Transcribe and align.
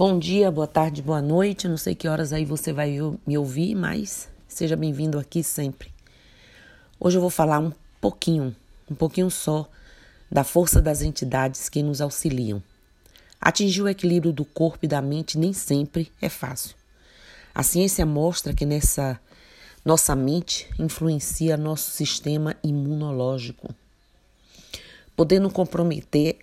Bom 0.00 0.18
dia, 0.18 0.50
boa 0.50 0.66
tarde, 0.66 1.02
boa 1.02 1.20
noite. 1.20 1.68
Não 1.68 1.76
sei 1.76 1.94
que 1.94 2.08
horas 2.08 2.32
aí 2.32 2.42
você 2.42 2.72
vai 2.72 2.96
me 3.26 3.36
ouvir, 3.36 3.74
mas 3.74 4.30
seja 4.48 4.74
bem-vindo 4.74 5.18
aqui 5.18 5.42
sempre. 5.42 5.92
Hoje 6.98 7.18
eu 7.18 7.20
vou 7.20 7.28
falar 7.28 7.58
um 7.58 7.70
pouquinho, 8.00 8.56
um 8.90 8.94
pouquinho 8.94 9.30
só, 9.30 9.68
da 10.32 10.42
força 10.42 10.80
das 10.80 11.02
entidades 11.02 11.68
que 11.68 11.82
nos 11.82 12.00
auxiliam. 12.00 12.62
Atingir 13.38 13.82
o 13.82 13.88
equilíbrio 13.90 14.32
do 14.32 14.42
corpo 14.42 14.86
e 14.86 14.88
da 14.88 15.02
mente 15.02 15.36
nem 15.36 15.52
sempre 15.52 16.10
é 16.18 16.30
fácil. 16.30 16.74
A 17.54 17.62
ciência 17.62 18.06
mostra 18.06 18.54
que 18.54 18.64
nessa 18.64 19.20
nossa 19.84 20.16
mente 20.16 20.66
influencia 20.78 21.58
nosso 21.58 21.90
sistema 21.90 22.56
imunológico, 22.64 23.68
podendo 25.14 25.50
comprometer 25.50 26.38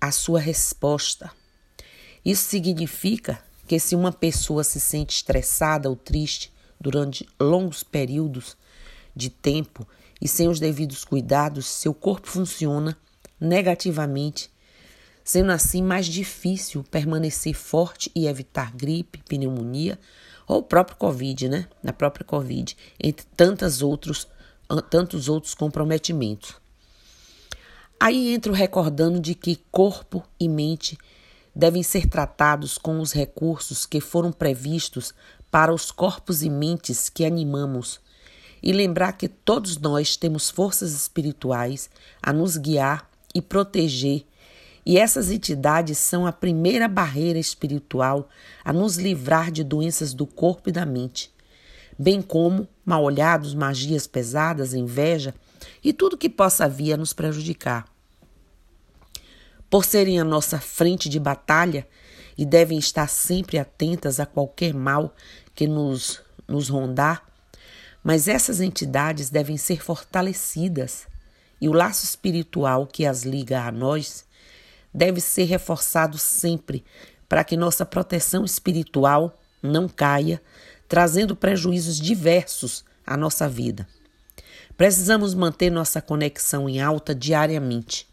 a 0.00 0.10
sua 0.10 0.40
resposta 0.40 1.30
isso 2.26 2.48
significa 2.48 3.38
que 3.68 3.78
se 3.78 3.94
uma 3.94 4.12
pessoa 4.12 4.64
se 4.64 4.80
sente 4.80 5.14
estressada 5.14 5.88
ou 5.88 5.94
triste 5.94 6.52
durante 6.80 7.24
longos 7.38 7.84
períodos 7.84 8.56
de 9.14 9.30
tempo 9.30 9.86
e 10.20 10.26
sem 10.26 10.48
os 10.48 10.58
devidos 10.58 11.04
cuidados, 11.04 11.66
seu 11.66 11.94
corpo 11.94 12.26
funciona 12.26 12.98
negativamente, 13.40 14.50
sendo 15.22 15.52
assim 15.52 15.80
mais 15.80 16.06
difícil 16.06 16.82
permanecer 16.90 17.54
forte 17.54 18.10
e 18.12 18.26
evitar 18.26 18.74
gripe, 18.74 19.22
pneumonia 19.28 19.96
ou 20.48 20.58
o 20.58 20.62
próprio 20.64 20.96
Covid, 20.96 21.48
né? 21.48 21.68
Na 21.80 21.92
própria 21.92 22.26
Covid, 22.26 22.76
entre 23.00 23.24
tantos 23.36 23.82
outros, 23.82 24.26
tantos 24.90 25.28
outros 25.28 25.54
comprometimentos. 25.54 26.56
Aí 28.00 28.34
entra 28.34 28.50
o 28.50 28.54
recordando 28.54 29.20
de 29.20 29.32
que 29.36 29.60
corpo 29.70 30.24
e 30.40 30.48
mente 30.48 30.98
devem 31.56 31.82
ser 31.82 32.06
tratados 32.06 32.76
com 32.76 33.00
os 33.00 33.12
recursos 33.12 33.86
que 33.86 33.98
foram 33.98 34.30
previstos 34.30 35.14
para 35.50 35.72
os 35.72 35.90
corpos 35.90 36.42
e 36.42 36.50
mentes 36.50 37.08
que 37.08 37.24
animamos, 37.24 37.98
e 38.62 38.74
lembrar 38.74 39.12
que 39.12 39.26
todos 39.26 39.78
nós 39.78 40.18
temos 40.18 40.50
forças 40.50 40.92
espirituais 40.92 41.88
a 42.22 42.30
nos 42.30 42.58
guiar 42.58 43.10
e 43.34 43.40
proteger, 43.40 44.26
e 44.84 44.98
essas 44.98 45.30
entidades 45.30 45.96
são 45.96 46.26
a 46.26 46.32
primeira 46.32 46.86
barreira 46.86 47.38
espiritual 47.38 48.28
a 48.62 48.70
nos 48.70 48.98
livrar 48.98 49.50
de 49.50 49.64
doenças 49.64 50.12
do 50.12 50.26
corpo 50.26 50.68
e 50.68 50.72
da 50.72 50.84
mente, 50.84 51.32
bem 51.98 52.20
como 52.20 52.68
mal 52.84 53.02
olhados, 53.02 53.54
magias 53.54 54.06
pesadas, 54.06 54.74
inveja 54.74 55.34
e 55.82 55.94
tudo 55.94 56.18
que 56.18 56.28
possa 56.28 56.68
vir 56.68 56.92
a 56.92 56.96
nos 56.98 57.14
prejudicar 57.14 57.95
por 59.76 59.84
serem 59.84 60.18
a 60.18 60.24
nossa 60.24 60.58
frente 60.58 61.06
de 61.06 61.20
batalha 61.20 61.86
e 62.34 62.46
devem 62.46 62.78
estar 62.78 63.10
sempre 63.10 63.58
atentas 63.58 64.18
a 64.18 64.24
qualquer 64.24 64.72
mal 64.72 65.14
que 65.54 65.66
nos, 65.66 66.22
nos 66.48 66.70
rondar, 66.70 67.22
mas 68.02 68.26
essas 68.26 68.62
entidades 68.62 69.28
devem 69.28 69.58
ser 69.58 69.82
fortalecidas 69.82 71.06
e 71.60 71.68
o 71.68 71.74
laço 71.74 72.06
espiritual 72.06 72.86
que 72.86 73.04
as 73.04 73.24
liga 73.24 73.64
a 73.64 73.70
nós 73.70 74.24
deve 74.94 75.20
ser 75.20 75.44
reforçado 75.44 76.16
sempre 76.16 76.82
para 77.28 77.44
que 77.44 77.54
nossa 77.54 77.84
proteção 77.84 78.46
espiritual 78.46 79.38
não 79.62 79.90
caia, 79.90 80.40
trazendo 80.88 81.36
prejuízos 81.36 82.00
diversos 82.00 82.82
à 83.06 83.14
nossa 83.14 83.46
vida. 83.46 83.86
Precisamos 84.74 85.34
manter 85.34 85.68
nossa 85.68 86.00
conexão 86.00 86.66
em 86.66 86.80
alta 86.80 87.14
diariamente 87.14 88.08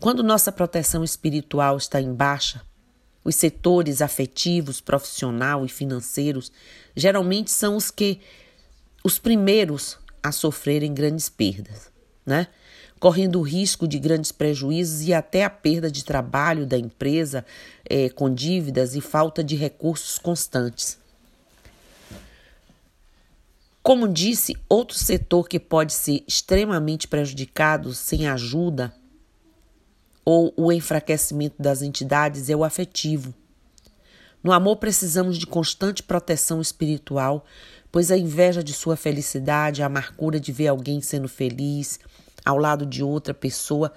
quando 0.00 0.22
nossa 0.22 0.50
proteção 0.50 1.04
espiritual 1.04 1.76
está 1.76 2.00
em 2.00 2.12
baixa, 2.12 2.62
os 3.22 3.36
setores 3.36 4.00
afetivos, 4.00 4.80
profissional 4.80 5.64
e 5.64 5.68
financeiros 5.68 6.50
geralmente 6.96 7.50
são 7.50 7.76
os 7.76 7.90
que 7.90 8.18
os 9.04 9.18
primeiros 9.18 9.98
a 10.22 10.32
sofrerem 10.32 10.94
grandes 10.94 11.28
perdas, 11.28 11.90
né? 12.24 12.46
Correndo 12.98 13.38
o 13.38 13.42
risco 13.42 13.86
de 13.86 13.98
grandes 13.98 14.32
prejuízos 14.32 15.06
e 15.06 15.12
até 15.12 15.44
a 15.44 15.50
perda 15.50 15.90
de 15.90 16.04
trabalho 16.04 16.66
da 16.66 16.78
empresa 16.78 17.44
é, 17.88 18.08
com 18.08 18.32
dívidas 18.32 18.94
e 18.94 19.00
falta 19.00 19.44
de 19.44 19.54
recursos 19.54 20.18
constantes. 20.18 20.98
Como 23.82 24.06
disse, 24.06 24.56
outro 24.68 24.96
setor 24.96 25.48
que 25.48 25.58
pode 25.58 25.94
ser 25.94 26.22
extremamente 26.28 27.08
prejudicado 27.08 27.94
sem 27.94 28.28
ajuda 28.28 28.94
ou 30.30 30.54
o 30.56 30.70
enfraquecimento 30.70 31.60
das 31.60 31.82
entidades 31.82 32.48
é 32.48 32.54
o 32.54 32.62
afetivo. 32.62 33.34
No 34.40 34.52
amor 34.52 34.76
precisamos 34.76 35.36
de 35.36 35.44
constante 35.44 36.04
proteção 36.04 36.60
espiritual, 36.60 37.44
pois 37.90 38.12
a 38.12 38.16
inveja 38.16 38.62
de 38.62 38.72
sua 38.72 38.94
felicidade, 38.94 39.82
a 39.82 39.86
amargura 39.86 40.38
de 40.38 40.52
ver 40.52 40.68
alguém 40.68 41.00
sendo 41.00 41.28
feliz 41.28 41.98
ao 42.46 42.58
lado 42.58 42.86
de 42.86 43.02
outra 43.02 43.34
pessoa, 43.34 43.92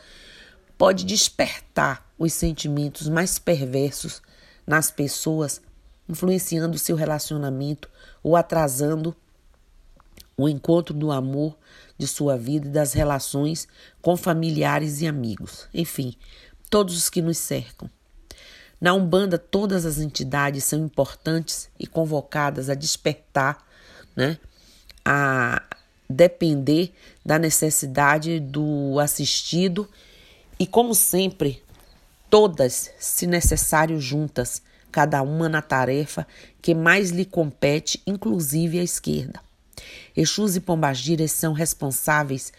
pode 0.75 1.05
despertar 1.05 2.03
os 2.17 2.33
sentimentos 2.33 3.07
mais 3.07 3.37
perversos 3.37 4.19
nas 4.65 4.89
pessoas, 4.89 5.61
influenciando 6.09 6.79
seu 6.79 6.95
relacionamento 6.95 7.87
ou 8.23 8.35
atrasando 8.35 9.15
o 10.35 10.49
encontro 10.49 10.93
do 10.93 11.11
amor 11.11 11.57
de 11.97 12.07
sua 12.07 12.37
vida 12.37 12.67
e 12.67 12.71
das 12.71 12.93
relações 12.93 13.67
com 14.01 14.17
familiares 14.17 15.01
e 15.01 15.07
amigos, 15.07 15.67
enfim, 15.73 16.15
todos 16.69 16.97
os 16.97 17.09
que 17.09 17.21
nos 17.21 17.37
cercam. 17.37 17.89
Na 18.81 18.93
Umbanda, 18.93 19.37
todas 19.37 19.85
as 19.85 19.99
entidades 19.99 20.65
são 20.65 20.79
importantes 20.79 21.69
e 21.79 21.87
convocadas 21.87 22.69
a 22.69 22.73
despertar, 22.73 23.65
né, 24.15 24.37
a 25.05 25.61
depender 26.09 26.91
da 27.25 27.39
necessidade 27.39 28.39
do 28.39 28.99
assistido 28.99 29.87
e, 30.59 30.67
como 30.67 30.93
sempre, 30.93 31.63
todas, 32.29 32.91
se 32.99 33.25
necessário, 33.25 33.99
juntas, 33.99 34.61
cada 34.91 35.21
uma 35.21 35.47
na 35.47 35.61
tarefa 35.61 36.27
que 36.61 36.75
mais 36.75 37.09
lhe 37.09 37.25
compete, 37.25 38.01
inclusive 38.05 38.79
a 38.79 38.83
esquerda. 38.83 39.39
Exus 40.15 40.55
e 40.55 40.59
Pombagiras 40.59 41.31
são 41.31 41.53
responsáveis 41.53 42.51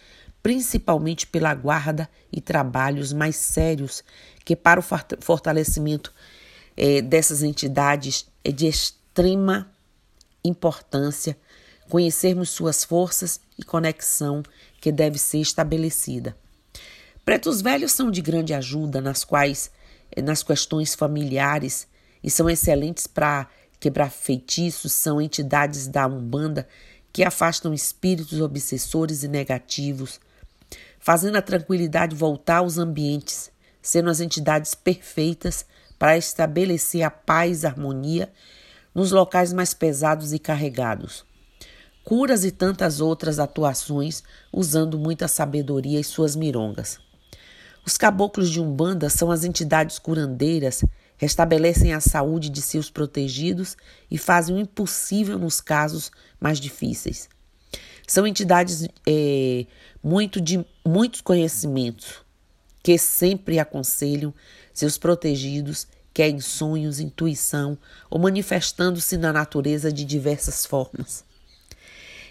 principalmente 0.45 1.27
pela 1.27 1.55
guarda 1.55 2.07
e 2.31 2.39
trabalhos 2.39 3.15
mais 3.15 3.35
sérios 3.35 4.05
que 4.45 4.55
para 4.55 4.79
o 4.79 4.85
fortalecimento 5.21 6.13
é, 6.77 7.01
dessas 7.01 7.43
entidades 7.43 8.27
é 8.45 8.53
de 8.53 8.67
extrema 8.67 9.71
importância 10.45 11.35
conhecermos 11.89 12.51
suas 12.51 12.85
forças 12.85 13.41
e 13.59 13.65
conexão 13.65 14.43
que 14.83 14.93
deve 14.93 15.19
ser 15.19 15.39
estabelecida. 15.39 16.37
Pretos 17.25 17.63
velhos 17.63 17.93
são 17.93 18.11
de 18.11 18.21
grande 18.21 18.53
ajuda 18.53 19.01
nas 19.01 19.25
quais 19.25 19.71
é, 20.13 20.21
nas 20.21 20.43
questões 20.43 20.95
familiares 20.95 21.87
e 22.23 22.31
são 22.31 22.51
excelentes 22.51 23.07
para 23.07 23.49
quebrar 23.81 24.11
feitiços, 24.11 24.93
são 24.93 25.21
entidades 25.21 25.87
da 25.87 26.07
Umbanda 26.07 26.69
que 27.15 27.23
afastam 27.23 27.73
espíritos 27.73 28.41
obsessores 28.41 29.23
e 29.23 29.29
negativos, 29.29 30.21
fazendo 30.99 31.37
a 31.37 31.43
tranquilidade 31.43 32.13
voltar 32.13 32.57
aos 32.57 32.77
ambientes, 32.77 33.53
sendo 33.81 34.11
as 34.11 34.19
entidades 34.19 34.75
perfeitas 34.75 35.65
para 35.97 36.19
estabelecer 36.19 37.05
a 37.05 37.11
paz 37.13 37.63
e 37.63 37.67
harmonia 37.69 38.33
nos 38.93 39.13
locais 39.13 39.53
mais 39.53 39.73
pesados 39.73 40.33
e 40.33 40.41
carregados. 40.41 41.25
Curas 42.03 42.45
e 42.45 42.51
tantas 42.51 43.01
outras 43.01 43.39
atuações 43.39 44.25
usando 44.53 44.99
muita 44.99 45.29
sabedoria 45.29 46.01
e 46.01 46.05
suas 46.05 46.35
mirongas. 46.35 46.99
Os 47.87 47.97
caboclos 47.97 48.51
de 48.51 48.61
Umbanda 48.61 49.09
são 49.09 49.31
as 49.31 49.45
entidades 49.45 50.01
curandeiras 50.01 50.83
restabelecem 51.25 51.95
a 51.95 52.01
saúde 52.01 52.51
de 52.51 52.61
seus 52.61 52.91
protegidos 52.91 53.77
e 54.11 54.19
fazem 54.19 54.55
o 54.55 54.59
impossível 54.59 55.39
nos 55.39 55.61
casos 55.61 56.13
mais 56.39 56.61
difíceis. 56.61 57.29
São 58.07 58.27
entidades 58.27 58.87
é, 59.07 59.67
muito 60.03 60.41
de 60.41 60.65
muitos 60.87 61.23
conhecimentos 61.23 62.23
que 62.83 62.99
sempre 62.99 63.59
aconselham 63.59 64.35
seus 64.73 64.99
protegidos, 64.99 65.87
quer 66.13 66.29
em 66.29 66.41
sonhos, 66.41 67.01
intuição 67.01 67.79
ou 68.11 68.19
manifestando-se 68.19 69.17
na 69.17 69.33
natureza 69.33 69.91
de 69.91 70.05
diversas 70.05 70.67
formas. 70.67 71.25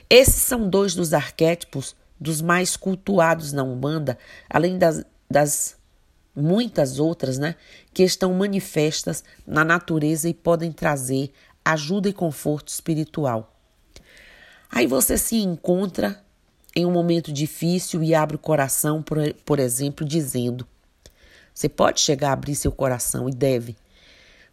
Esses 0.07 0.35
são 0.35 0.69
dois 0.69 0.93
dos 0.93 1.13
arquétipos 1.13 1.95
dos 2.19 2.41
mais 2.41 2.77
cultuados 2.77 3.51
na 3.51 3.63
Umbanda, 3.63 4.19
além 4.47 4.77
das, 4.77 5.03
das 5.29 5.75
muitas 6.35 6.99
outras, 6.99 7.37
né, 7.37 7.55
que 7.93 8.03
estão 8.03 8.33
manifestas 8.33 9.23
na 9.45 9.63
natureza 9.63 10.27
e 10.27 10.33
podem 10.33 10.71
trazer 10.71 11.31
ajuda 11.63 12.09
e 12.09 12.13
conforto 12.13 12.69
espiritual. 12.69 13.53
Aí 14.69 14.87
você 14.87 15.17
se 15.17 15.37
encontra 15.37 16.21
em 16.75 16.85
um 16.85 16.91
momento 16.91 17.31
difícil 17.31 18.01
e 18.03 18.15
abre 18.15 18.35
o 18.35 18.39
coração, 18.39 19.03
por, 19.03 19.17
por 19.45 19.59
exemplo, 19.59 20.05
dizendo: 20.05 20.67
você 21.53 21.69
pode 21.69 22.01
chegar 22.01 22.29
a 22.29 22.33
abrir 22.33 22.55
seu 22.55 22.71
coração 22.71 23.29
e 23.29 23.31
deve, 23.31 23.75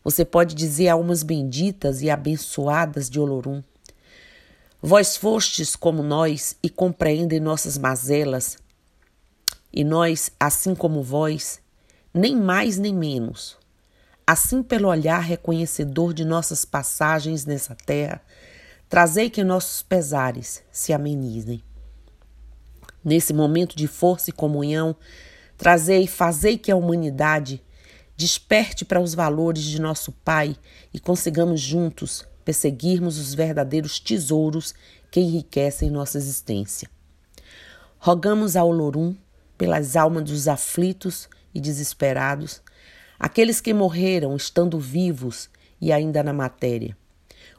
Você 0.04 0.24
pode 0.24 0.54
dizer 0.54 0.88
almas 0.88 1.22
benditas 1.22 2.02
e 2.02 2.10
abençoadas 2.10 3.08
de 3.08 3.20
Olorum. 3.20 3.62
Vós 4.82 5.16
fostes 5.16 5.76
como 5.76 6.02
nós 6.02 6.56
e 6.62 6.70
compreendem 6.70 7.38
nossas 7.38 7.76
mazelas, 7.76 8.56
e 9.72 9.84
nós, 9.84 10.30
assim 10.40 10.74
como 10.74 11.02
vós, 11.02 11.60
nem 12.12 12.36
mais 12.36 12.78
nem 12.78 12.94
menos. 12.94 13.56
Assim, 14.26 14.62
pelo 14.62 14.88
olhar 14.88 15.20
reconhecedor 15.20 16.14
de 16.14 16.24
nossas 16.24 16.64
passagens 16.64 17.44
nessa 17.44 17.74
terra, 17.74 18.20
trazei 18.88 19.28
que 19.28 19.42
nossos 19.42 19.82
pesares 19.82 20.62
se 20.70 20.92
amenizem. 20.92 21.62
Nesse 23.04 23.32
momento 23.32 23.76
de 23.76 23.86
força 23.86 24.30
e 24.30 24.32
comunhão, 24.32 24.94
trazei 25.56 26.06
fazei 26.06 26.58
que 26.58 26.70
a 26.70 26.76
humanidade 26.76 27.62
desperte 28.16 28.84
para 28.84 29.00
os 29.00 29.14
valores 29.14 29.64
de 29.64 29.80
nosso 29.80 30.12
Pai 30.12 30.54
e 30.92 31.00
consigamos 31.00 31.60
juntos 31.60 32.26
perseguirmos 32.44 33.18
os 33.18 33.32
verdadeiros 33.32 33.98
tesouros 33.98 34.74
que 35.10 35.20
enriquecem 35.20 35.90
nossa 35.90 36.18
existência. 36.18 36.90
Rogamos 37.98 38.56
ao 38.56 38.68
Olorum 38.68 39.14
pelas 39.56 39.96
almas 39.96 40.24
dos 40.24 40.48
aflitos 40.48 41.28
e 41.54 41.60
desesperados, 41.60 42.60
aqueles 43.18 43.60
que 43.60 43.74
morreram 43.74 44.36
estando 44.36 44.78
vivos 44.78 45.50
e 45.80 45.92
ainda 45.92 46.22
na 46.22 46.32
matéria, 46.32 46.96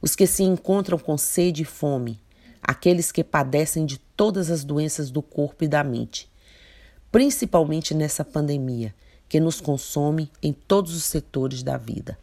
os 0.01 0.15
que 0.15 0.25
se 0.25 0.43
encontram 0.43 0.97
com 0.97 1.17
sede 1.17 1.63
e 1.63 1.65
fome, 1.65 2.19
aqueles 2.61 3.11
que 3.11 3.23
padecem 3.23 3.85
de 3.85 3.97
todas 3.97 4.49
as 4.49 4.63
doenças 4.63 5.09
do 5.09 5.21
corpo 5.21 5.63
e 5.63 5.67
da 5.67 5.83
mente, 5.83 6.29
principalmente 7.11 7.93
nessa 7.93 8.23
pandemia 8.23 8.93
que 9.27 9.39
nos 9.39 9.61
consome 9.61 10.31
em 10.43 10.51
todos 10.53 10.95
os 10.95 11.03
setores 11.03 11.63
da 11.63 11.77
vida. 11.77 12.17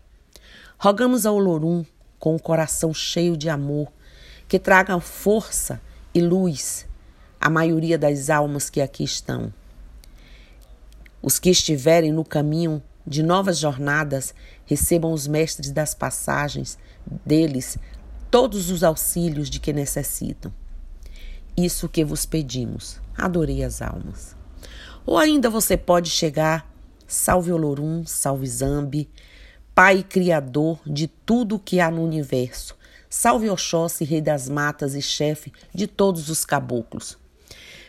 Rogamos 0.79 1.27
ao 1.27 1.39
Lorum, 1.39 1.85
com 2.19 2.37
o 2.37 2.41
coração 2.41 2.93
cheio 2.93 3.37
de 3.37 3.49
amor, 3.49 3.93
que 4.47 4.59
traga 4.59 4.99
força 5.01 5.81
e 6.15 6.21
luz 6.21 6.87
à 7.41 7.49
maioria 7.49 7.99
das 7.99 8.31
almas 8.31 8.69
que 8.71 8.81
aqui 8.81 9.05
estão. 9.05 9.53
Os 11.23 11.39
que 11.39 11.51
estiverem 11.51 12.13
no 12.13 12.25
caminho 12.25 12.83
de 13.07 13.23
novas 13.23 13.59
jornadas 13.59 14.35
recebam 14.67 15.13
os 15.13 15.27
mestres 15.27 15.71
das 15.71 15.95
passagens 15.95 16.79
deles 17.25 17.79
todos 18.31 18.71
os 18.71 18.85
auxílios 18.85 19.49
de 19.49 19.59
que 19.59 19.73
necessitam. 19.73 20.53
Isso 21.57 21.89
que 21.89 22.05
vos 22.05 22.27
pedimos. 22.27 23.01
Adorei 23.17 23.65
as 23.65 23.83
almas. 23.83 24.37
Ou 25.05 25.17
ainda 25.17 25.49
você 25.49 25.77
pode 25.77 26.11
chegar, 26.11 26.71
salve 27.07 27.51
Olorum, 27.51 28.05
salve 28.07 28.47
Zambi, 28.47 29.09
Pai 29.75 30.03
Criador 30.03 30.79
de 30.87 31.07
tudo 31.09 31.57
o 31.57 31.59
que 31.59 31.81
há 31.81 31.91
no 31.91 32.05
universo. 32.05 32.77
Salve 33.09 33.49
Oxóssi, 33.49 34.05
Rei 34.05 34.21
das 34.21 34.49
Matas 34.49 34.95
e 34.95 35.01
chefe 35.01 35.53
de 35.75 35.87
todos 35.87 36.29
os 36.29 36.45
caboclos. 36.45 37.17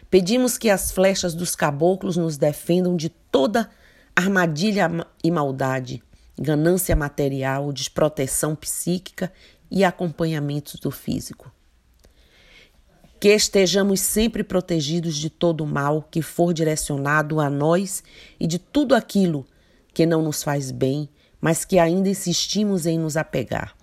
Pedimos 0.09 0.57
que 0.57 0.69
as 0.69 0.91
flechas 0.91 1.35
dos 1.35 1.55
caboclos 1.55 2.15
nos 2.15 2.37
defendam 2.37 2.95
de 2.95 3.09
toda 3.31 3.69
armadilha 4.15 4.89
e 5.23 5.31
maldade, 5.31 6.03
ganância 6.37 6.95
material, 6.95 7.71
desproteção 7.71 8.55
psíquica 8.55 9.31
e 9.71 9.83
acompanhamento 9.83 10.77
do 10.77 10.91
físico. 10.91 11.51
Que 13.19 13.29
estejamos 13.29 13.99
sempre 13.99 14.43
protegidos 14.43 15.15
de 15.17 15.29
todo 15.29 15.63
o 15.63 15.67
mal 15.67 16.07
que 16.09 16.21
for 16.21 16.53
direcionado 16.53 17.39
a 17.39 17.49
nós 17.49 18.03
e 18.39 18.47
de 18.47 18.57
tudo 18.57 18.95
aquilo 18.95 19.45
que 19.93 20.05
não 20.05 20.21
nos 20.21 20.41
faz 20.41 20.71
bem, 20.71 21.09
mas 21.41 21.65
que 21.65 21.77
ainda 21.77 22.09
insistimos 22.09 22.85
em 22.85 22.97
nos 22.97 23.17
apegar. 23.17 23.78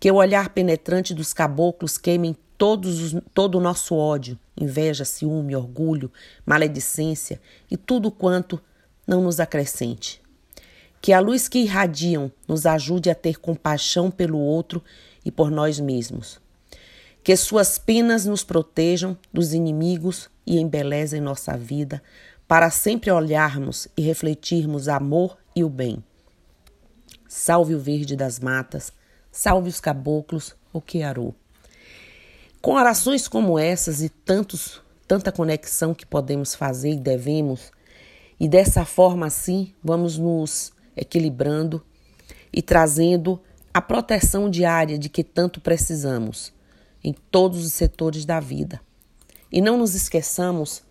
Que 0.00 0.10
o 0.10 0.16
olhar 0.16 0.48
penetrante 0.48 1.14
dos 1.14 1.32
caboclos 1.32 1.98
queime 1.98 2.36
todos 2.56 3.00
os, 3.00 3.22
todo 3.32 3.58
o 3.58 3.60
nosso 3.60 3.94
ódio, 3.94 4.38
inveja, 4.54 5.04
ciúme, 5.04 5.54
orgulho, 5.54 6.10
maledicência 6.44 7.40
e 7.70 7.76
tudo 7.76 8.10
quanto 8.10 8.60
não 9.06 9.22
nos 9.22 9.38
acrescente. 9.38 10.20
Que 11.00 11.12
a 11.12 11.20
luz 11.20 11.48
que 11.48 11.58
irradiam 11.58 12.30
nos 12.48 12.66
ajude 12.66 13.08
a 13.08 13.14
ter 13.14 13.38
compaixão 13.38 14.10
pelo 14.10 14.38
outro 14.38 14.82
e 15.24 15.30
por 15.30 15.50
nós 15.50 15.78
mesmos. 15.78 16.40
Que 17.22 17.36
suas 17.36 17.78
penas 17.78 18.24
nos 18.24 18.42
protejam 18.42 19.16
dos 19.32 19.52
inimigos 19.52 20.30
e 20.46 20.58
embelezem 20.58 21.20
nossa 21.20 21.56
vida, 21.56 22.02
para 22.48 22.70
sempre 22.70 23.10
olharmos 23.10 23.86
e 23.96 24.02
refletirmos 24.02 24.88
amor 24.88 25.38
e 25.54 25.62
o 25.62 25.68
bem. 25.68 26.02
Salve 27.28 27.74
o 27.74 27.78
verde 27.78 28.16
das 28.16 28.40
matas, 28.40 28.92
salve 29.30 29.68
os 29.68 29.80
caboclos, 29.80 30.54
o 30.72 30.80
quearô. 30.80 31.34
Com 32.60 32.74
orações 32.74 33.28
como 33.28 33.58
essas 33.58 34.02
e 34.02 34.08
tantos, 34.08 34.82
tanta 35.06 35.32
conexão 35.32 35.94
que 35.94 36.04
podemos 36.04 36.54
fazer 36.54 36.92
e 36.92 37.00
devemos, 37.00 37.70
e 38.38 38.48
dessa 38.48 38.84
forma 38.84 39.26
assim 39.26 39.72
vamos 39.82 40.18
nos 40.18 40.72
equilibrando 40.96 41.82
e 42.52 42.60
trazendo 42.60 43.40
a 43.72 43.80
proteção 43.80 44.50
diária 44.50 44.98
de 44.98 45.08
que 45.08 45.22
tanto 45.22 45.60
precisamos 45.60 46.52
em 47.02 47.14
todos 47.30 47.64
os 47.64 47.72
setores 47.72 48.24
da 48.24 48.40
vida. 48.40 48.80
E 49.50 49.60
não 49.60 49.78
nos 49.78 49.94
esqueçamos 49.94 50.82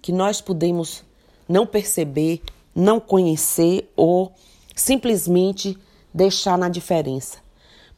que 0.00 0.12
nós 0.12 0.40
podemos 0.40 1.02
não 1.48 1.66
perceber, 1.66 2.42
não 2.74 3.00
conhecer 3.00 3.90
ou 3.96 4.32
simplesmente 4.74 5.76
deixar 6.14 6.56
na 6.56 6.68
diferença 6.68 7.45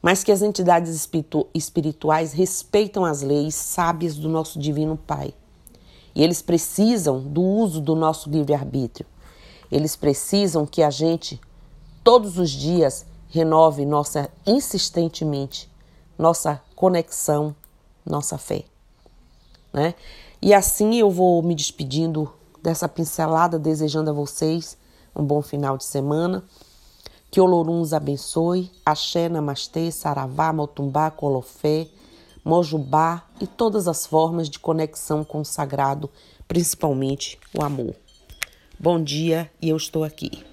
mas 0.01 0.23
que 0.23 0.31
as 0.31 0.41
entidades 0.41 0.95
espiritu 0.95 1.47
espirituais 1.53 2.33
respeitam 2.33 3.05
as 3.05 3.21
leis 3.21 3.55
sábias 3.55 4.15
do 4.15 4.29
nosso 4.29 4.59
Divino 4.59 4.97
Pai. 4.97 5.33
E 6.15 6.23
eles 6.23 6.41
precisam 6.41 7.21
do 7.21 7.41
uso 7.41 7.81
do 7.81 7.95
nosso 7.95 8.29
livre-arbítrio. 8.29 9.07
Eles 9.71 9.95
precisam 9.95 10.65
que 10.65 10.81
a 10.81 10.89
gente, 10.89 11.39
todos 12.03 12.37
os 12.37 12.49
dias, 12.49 13.05
renove 13.29 13.85
nossa 13.85 14.29
insistentemente 14.45 15.69
nossa 16.19 16.61
conexão, 16.75 17.55
nossa 18.05 18.37
fé. 18.37 18.65
Né? 19.71 19.95
E 20.41 20.53
assim 20.53 20.95
eu 20.95 21.09
vou 21.09 21.41
me 21.41 21.55
despedindo 21.55 22.31
dessa 22.61 22.89
pincelada, 22.89 23.57
desejando 23.57 24.09
a 24.09 24.13
vocês 24.13 24.77
um 25.15 25.23
bom 25.23 25.41
final 25.41 25.77
de 25.77 25.85
semana. 25.85 26.43
Que 27.31 27.39
Olorum 27.39 27.81
os 27.81 27.93
abençoe, 27.93 28.71
Axé, 28.83 29.29
Namastê, 29.29 29.91
Saravá, 29.91 30.51
Motumbá, 30.51 31.11
Colofé, 31.11 31.87
Mojubá 32.43 33.23
e 33.39 33.45
todas 33.45 33.87
as 33.87 34.07
formas 34.07 34.49
de 34.49 34.57
conexão 34.57 35.23
com 35.23 35.41
o 35.41 35.45
sagrado, 35.45 36.09
principalmente 36.47 37.37
o 37.53 37.63
amor. 37.63 37.93
Bom 38.79 39.03
dia 39.03 39.51
e 39.61 39.69
eu 39.69 39.77
estou 39.77 40.03
aqui. 40.03 40.48